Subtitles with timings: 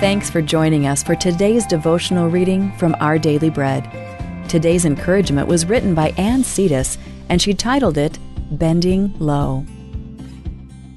[0.00, 3.82] Thanks for joining us for today's devotional reading from Our Daily Bread.
[4.48, 6.96] Today's encouragement was written by Anne Cetas,
[7.28, 8.16] and she titled it
[8.52, 9.66] Bending Low.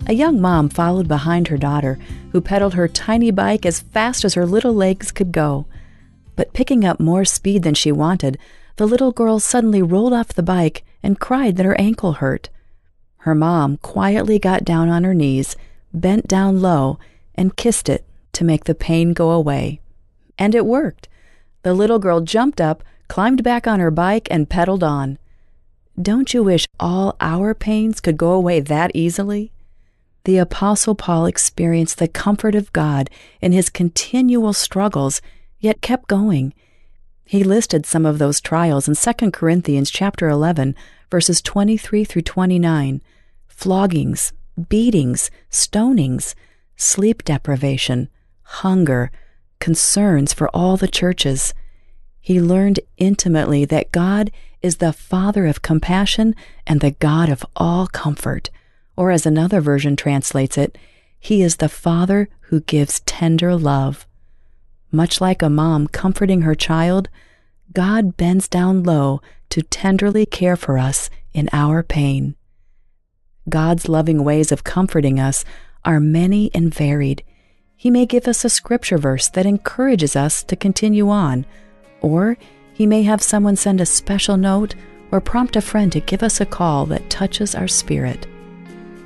[0.05, 1.97] A young mom followed behind her daughter,
[2.31, 5.65] who pedaled her tiny bike as fast as her little legs could go.
[6.35, 8.37] But picking up more speed than she wanted,
[8.75, 12.49] the little girl suddenly rolled off the bike and cried that her ankle hurt.
[13.17, 15.55] Her mom quietly got down on her knees,
[15.91, 16.99] bent down low,
[17.33, 19.79] and kissed it to make the pain go away.
[20.37, 21.07] And it worked.
[21.63, 25.17] The little girl jumped up, climbed back on her bike, and pedaled on.
[26.01, 29.51] Don't you wish all our pains could go away that easily?
[30.23, 33.09] The Apostle Paul experienced the comfort of God
[33.41, 35.21] in his continual struggles,
[35.59, 36.53] yet kept going.
[37.25, 40.75] He listed some of those trials in 2 Corinthians chapter 11,
[41.09, 43.01] verses 23 through 29
[43.47, 44.33] floggings,
[44.69, 46.33] beatings, stonings,
[46.75, 48.09] sleep deprivation,
[48.59, 49.11] hunger,
[49.59, 51.53] concerns for all the churches.
[52.19, 56.35] He learned intimately that God is the Father of compassion
[56.67, 58.49] and the God of all comfort.
[58.95, 60.77] Or, as another version translates it,
[61.19, 64.05] He is the Father who gives tender love.
[64.91, 67.09] Much like a mom comforting her child,
[67.73, 72.35] God bends down low to tenderly care for us in our pain.
[73.49, 75.43] God's loving ways of comforting us
[75.83, 77.23] are many and varied.
[77.81, 81.47] He may give us a scripture verse that encourages us to continue on,
[82.01, 82.37] or
[82.75, 84.75] He may have someone send a special note
[85.11, 88.27] or prompt a friend to give us a call that touches our spirit.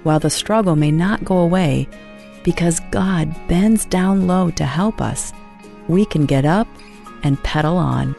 [0.04, 1.88] While the struggle may not go away,
[2.44, 5.32] because God bends down low to help us,
[5.88, 6.68] we can get up
[7.24, 8.14] and pedal on.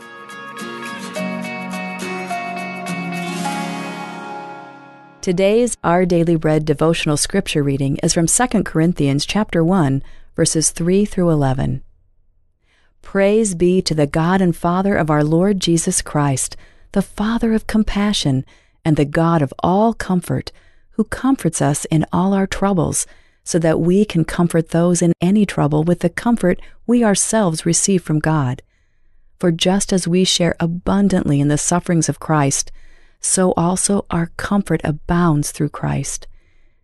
[5.21, 10.03] Today's Our Daily Bread devotional scripture reading is from 2 Corinthians chapter 1,
[10.37, 11.83] verses 3 through 11.
[13.01, 16.57] Praise be to the God and Father of our Lord Jesus Christ,
[16.93, 18.45] the Father of compassion
[18.85, 20.53] and the God of all comfort,
[20.91, 23.07] who comforts us in all our troubles,
[23.45, 28.03] so that we can comfort those in any trouble with the comfort we ourselves receive
[28.03, 28.61] from God.
[29.39, 32.71] For just as we share abundantly in the sufferings of Christ,
[33.21, 36.27] so also our comfort abounds through Christ.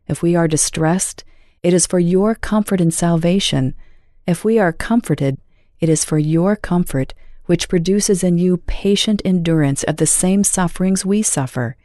[0.09, 1.25] If we are distressed,
[1.63, 3.75] it is for your comfort and salvation.
[4.27, 5.39] If we are comforted,
[5.81, 7.15] it is for your comfort,
[7.47, 11.77] which produces in you patient endurance of the same sufferings we suffer.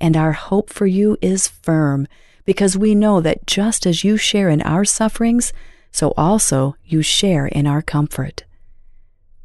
[0.00, 2.06] And our hope for you is firm,
[2.44, 5.52] because we know that just as you share in our sufferings,
[5.90, 8.44] so also you share in our comfort.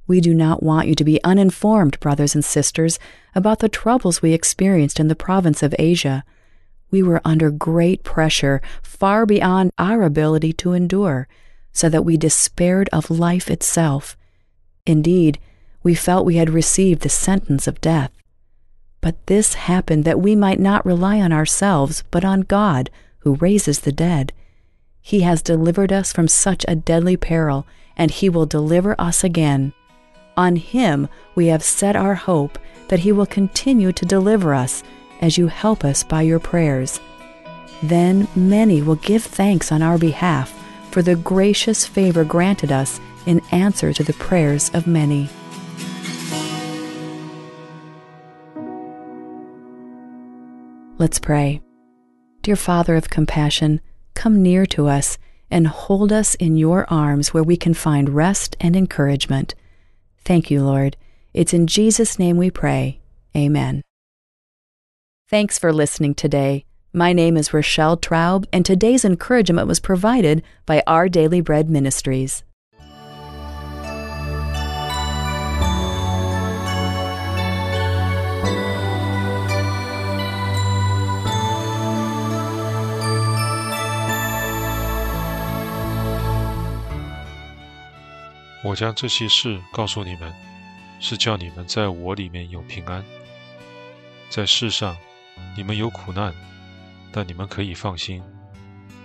[0.07, 2.99] We do not want you to be uninformed, brothers and sisters,
[3.33, 6.23] about the troubles we experienced in the province of Asia.
[6.91, 11.27] We were under great pressure, far beyond our ability to endure,
[11.71, 14.17] so that we despaired of life itself.
[14.85, 15.39] Indeed,
[15.83, 18.11] we felt we had received the sentence of death.
[18.99, 23.79] But this happened that we might not rely on ourselves, but on God, who raises
[23.79, 24.33] the dead.
[25.01, 27.65] He has delivered us from such a deadly peril,
[27.95, 29.73] and He will deliver us again.
[30.37, 32.59] On Him we have set our hope
[32.89, 34.83] that He will continue to deliver us
[35.21, 36.99] as you help us by your prayers.
[37.83, 40.53] Then many will give thanks on our behalf
[40.91, 45.29] for the gracious favor granted us in answer to the prayers of many.
[50.97, 51.61] Let's pray.
[52.43, 53.81] Dear Father of compassion,
[54.13, 55.17] come near to us
[55.49, 59.55] and hold us in your arms where we can find rest and encouragement.
[60.23, 60.97] Thank you, Lord.
[61.33, 62.99] It's in Jesus' name we pray.
[63.35, 63.81] Amen.
[65.30, 66.64] Thanks for listening today.
[66.92, 72.42] My name is Rochelle Traub, and today's encouragement was provided by Our Daily Bread Ministries.
[88.62, 90.32] 我将这些事告诉你们，
[91.00, 93.04] 是叫你们在我里面有平安。
[94.28, 94.96] 在世上，
[95.55, 96.33] 你们有苦难，
[97.11, 98.23] 但你们可以放心，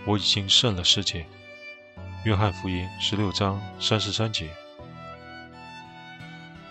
[0.05, 1.27] 我已经胜了世界。
[2.25, 4.49] 约翰福音十六章三十三节。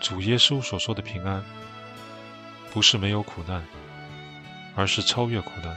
[0.00, 1.44] 主耶稣所说的平安，
[2.72, 3.64] 不是没有苦难，
[4.74, 5.76] 而是超越苦难。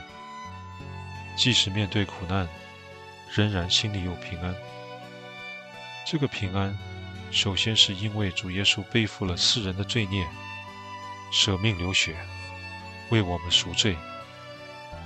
[1.36, 2.48] 即使面对苦难，
[3.34, 4.54] 仍然心里有平安。
[6.06, 6.76] 这个平安。
[7.32, 10.26] 首先是因为主耶稣背负了世人的罪孽，
[11.30, 12.16] 舍命流血，
[13.10, 13.96] 为我们赎罪，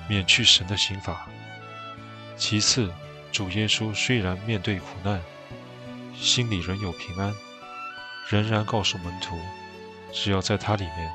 [0.09, 1.27] 免去神的刑罚。
[2.37, 2.93] 其次，
[3.33, 5.21] 主耶稣虽然面对苦难，
[6.15, 7.35] 心里仍有平安，
[8.29, 9.39] 仍然告诉门徒，
[10.13, 11.13] 只要在他里面，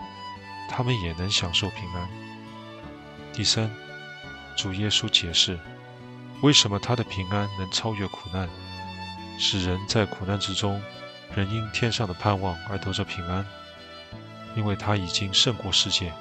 [0.70, 2.10] 他们也能享受平安。
[3.34, 3.70] 第三，
[4.58, 5.60] 主耶稣解释，
[6.42, 8.50] 为什么他的平安能超越苦难，
[9.38, 10.82] 使人在苦难之中，
[11.36, 13.46] 仍因天上的盼望而得着平安，
[14.56, 16.12] 因为他已经胜过世界，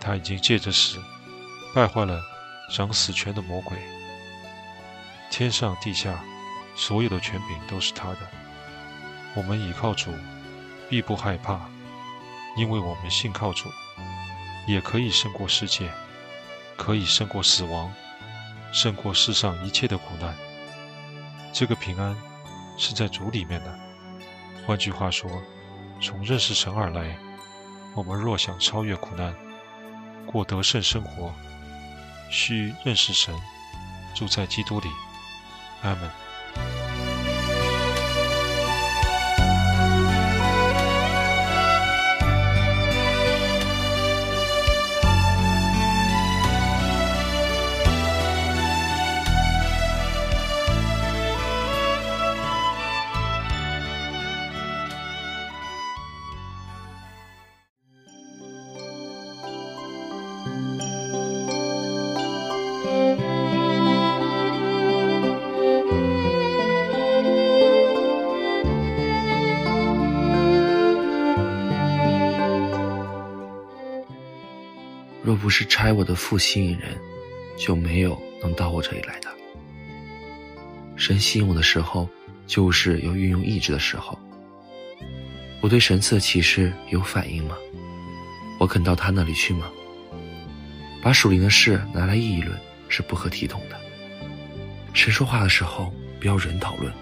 [0.00, 0.98] 他已经借着死，
[1.74, 2.20] 败坏了
[2.74, 3.76] 掌死权的魔鬼。
[5.30, 6.18] 天上地下，
[6.74, 8.18] 所有的权柄都是他的。
[9.34, 10.12] 我们倚靠主，
[10.88, 11.60] 必不害怕，
[12.56, 13.68] 因为我们信靠主，
[14.66, 15.88] 也可以胜过世界，
[16.76, 17.92] 可以胜过死亡，
[18.72, 20.34] 胜过世上一切的苦难。
[21.52, 22.16] 这个平安
[22.76, 23.78] 是在主里面的。
[24.66, 25.30] 换句话说，
[26.00, 27.16] 从认识神而来，
[27.94, 29.34] 我们若想超越苦难，
[30.26, 31.34] 过得胜生活，
[32.30, 33.34] 需认识神，
[34.14, 34.88] 住在基督里。
[35.82, 36.10] 阿门。
[75.40, 76.96] 不是拆我的父吸引人，
[77.56, 79.28] 就没有能到我这里来的。
[80.96, 82.06] 神吸引我的时候，
[82.46, 84.18] 就是要运用意志的时候。
[85.62, 87.56] 我对神赐的启示有反应吗？
[88.58, 89.70] 我肯到他那里去吗？
[91.02, 92.58] 把属灵的事拿来议论
[92.88, 93.80] 是不合体统的。
[94.92, 95.90] 神说话的时候，
[96.20, 96.92] 不要人讨论。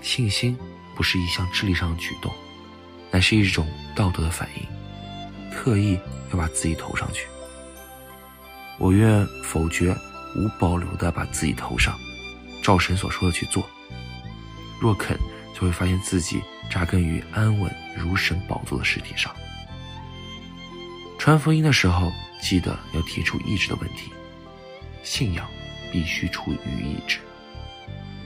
[0.00, 0.56] 信心
[0.94, 2.32] 不是一项智力上的举动，
[3.10, 4.62] 乃是一种道德的反应，
[5.56, 5.98] 特意。
[6.32, 7.28] 要把自己投上去，
[8.80, 9.96] 我愿否决，
[10.34, 11.96] 无保留的把自己投上，
[12.64, 13.64] 照神所说的去做。
[14.80, 15.16] 若肯，
[15.54, 19.32] 就会发现自己扎根于安稳如神宝座的实体上。
[21.16, 22.12] 传福音的时候，
[22.42, 24.10] 记得要提出意志的问题。
[25.04, 25.46] 信仰
[25.92, 27.20] 必须出于意志，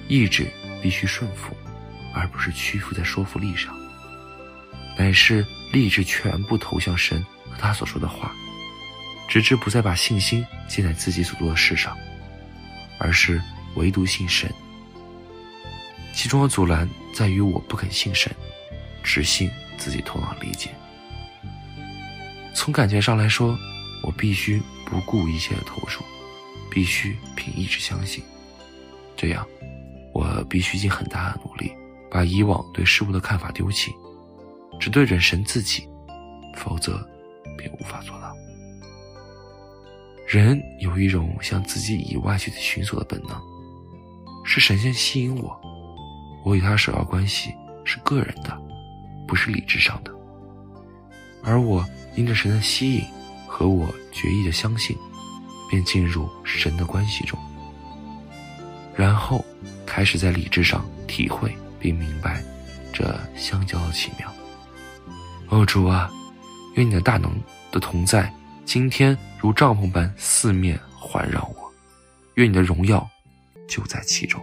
[0.09, 0.51] 意志
[0.83, 1.55] 必须顺服，
[2.15, 3.79] 而不是屈服在说服力上，
[5.01, 7.25] 乃是立志全部投向神。
[7.49, 8.33] 和他所说的话，
[9.27, 11.97] 直至不再把信心建在自己所做的事上，
[12.99, 13.41] 而是
[13.77, 14.53] 唯独信神。
[16.13, 18.31] 其中的阻拦在于我不肯信神，
[19.03, 20.69] 只信自己头脑理解。
[22.55, 23.59] 从感觉上来说，
[24.03, 26.05] 我必须不顾一切的投入，
[26.71, 28.23] 必须凭意志相信。
[29.17, 29.47] 这样，
[30.13, 31.73] 我必须尽很大的努力，
[32.11, 33.93] 把以往对事物的看法丢弃，
[34.81, 35.87] 只对准神自己，
[36.57, 37.07] 否则。
[37.61, 38.35] 便无法做到。
[40.27, 43.39] 人有一种向自己以外去寻索的本能，
[44.47, 45.61] 是神仙吸引我，
[46.43, 47.53] 我与他首要关系
[47.85, 48.59] 是个人的，
[49.29, 50.11] 不是理智上的。
[51.43, 51.85] 而我
[52.17, 53.05] 因着神的吸引
[53.47, 54.97] 和我决意的相信，
[55.69, 57.39] 便进入神的关系中，
[58.95, 59.45] 然后
[59.85, 62.43] 开始在理智上体会并明白
[62.91, 64.33] 这相交的奇妙。
[65.51, 66.11] 哦，主啊！
[66.75, 67.31] 愿你的大能
[67.73, 68.33] 的同在，
[68.65, 71.73] 今天如帐篷般四面环绕我。
[72.35, 73.07] 愿你的荣耀
[73.69, 74.41] 就在其中。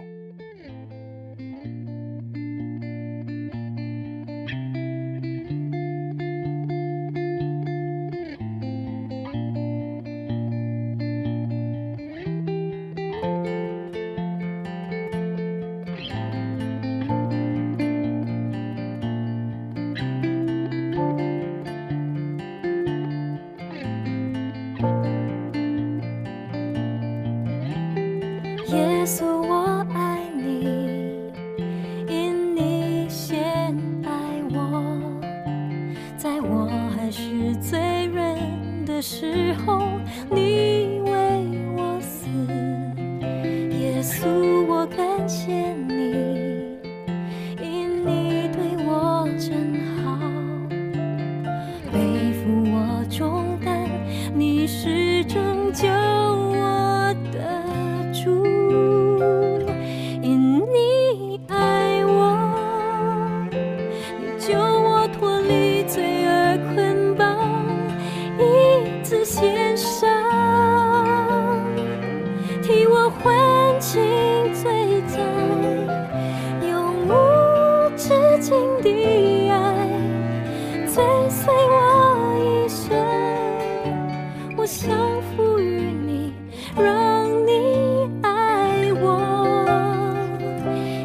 [84.68, 84.90] 想
[85.22, 86.34] 赋予你，
[86.76, 89.64] 让你爱我，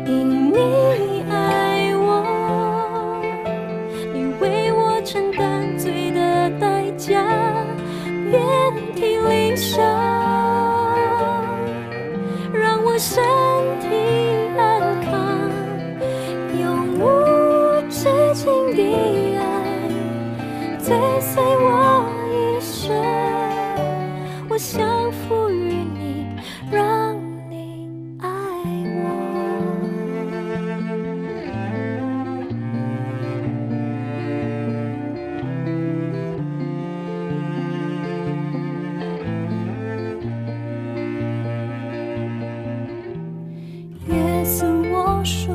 [0.05, 3.21] 因你爱我，
[4.13, 7.23] 你为我承担罪的代价，
[8.29, 8.43] 遍
[8.95, 9.81] 体鳞伤，
[12.53, 13.23] 让我身
[13.79, 13.87] 体
[14.57, 15.49] 安康，
[16.59, 17.01] 永无
[17.89, 18.81] 止境的
[19.39, 19.41] 爱，
[20.79, 21.42] 最深。
[45.23, 45.52] 说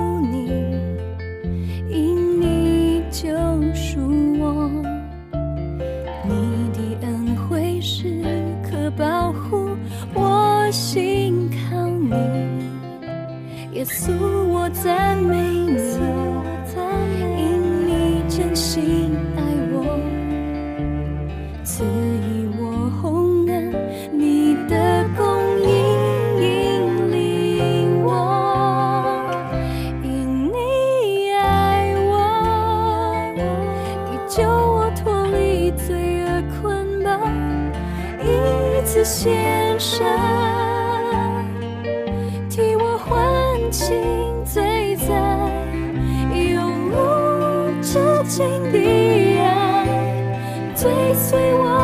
[50.80, 51.77] 追随我。